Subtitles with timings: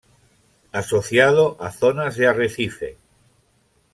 [0.81, 2.89] Asociado a zonas de arrecife.